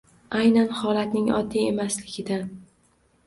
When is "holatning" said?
0.77-1.29